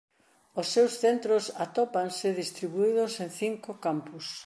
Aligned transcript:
Os 0.59 0.67
seus 0.73 0.93
centros 1.03 1.43
atópanse 1.65 2.27
distribuídos 2.41 3.13
en 3.23 3.29
cinco 3.41 3.71
campus. 3.85 4.25